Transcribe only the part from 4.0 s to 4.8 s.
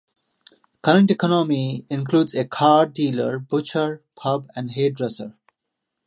pub and